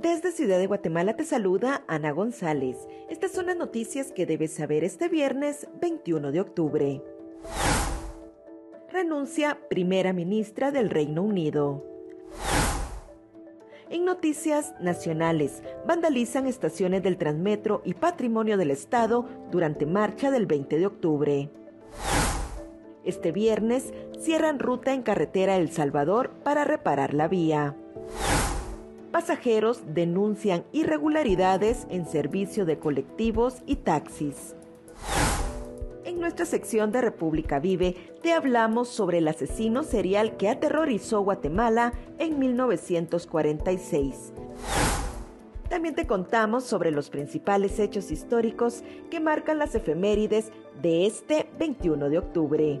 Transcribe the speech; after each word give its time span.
Desde 0.00 0.30
Ciudad 0.30 0.58
de 0.58 0.68
Guatemala 0.68 1.16
te 1.16 1.24
saluda 1.24 1.82
Ana 1.88 2.12
González. 2.12 2.76
Estas 3.10 3.32
son 3.32 3.46
las 3.46 3.56
noticias 3.56 4.12
que 4.12 4.26
debes 4.26 4.52
saber 4.52 4.84
este 4.84 5.08
viernes 5.08 5.66
21 5.80 6.30
de 6.30 6.40
octubre. 6.40 7.02
Renuncia 8.92 9.58
primera 9.68 10.12
ministra 10.12 10.70
del 10.70 10.88
Reino 10.88 11.24
Unido. 11.24 11.84
En 13.90 14.04
noticias 14.04 14.72
nacionales, 14.80 15.64
vandalizan 15.84 16.46
estaciones 16.46 17.02
del 17.02 17.18
Transmetro 17.18 17.82
y 17.84 17.94
patrimonio 17.94 18.56
del 18.56 18.70
Estado 18.70 19.26
durante 19.50 19.84
marcha 19.84 20.30
del 20.30 20.46
20 20.46 20.78
de 20.78 20.86
octubre. 20.86 21.50
Este 23.02 23.32
viernes 23.32 23.92
cierran 24.20 24.60
ruta 24.60 24.92
en 24.92 25.02
carretera 25.02 25.56
El 25.56 25.72
Salvador 25.72 26.30
para 26.44 26.62
reparar 26.62 27.14
la 27.14 27.26
vía. 27.26 27.74
Pasajeros 29.18 29.82
denuncian 29.84 30.64
irregularidades 30.70 31.88
en 31.90 32.06
servicio 32.06 32.64
de 32.64 32.78
colectivos 32.78 33.62
y 33.66 33.74
taxis. 33.74 34.54
En 36.04 36.20
nuestra 36.20 36.46
sección 36.46 36.92
de 36.92 37.00
República 37.00 37.58
Vive 37.58 37.96
te 38.22 38.32
hablamos 38.32 38.86
sobre 38.88 39.18
el 39.18 39.26
asesino 39.26 39.82
serial 39.82 40.36
que 40.36 40.48
aterrorizó 40.48 41.22
Guatemala 41.22 41.94
en 42.20 42.38
1946. 42.38 44.34
También 45.68 45.96
te 45.96 46.06
contamos 46.06 46.62
sobre 46.62 46.92
los 46.92 47.10
principales 47.10 47.80
hechos 47.80 48.12
históricos 48.12 48.84
que 49.10 49.18
marcan 49.18 49.58
las 49.58 49.74
efemérides 49.74 50.52
de 50.80 51.06
este 51.06 51.50
21 51.58 52.08
de 52.08 52.18
octubre. 52.18 52.80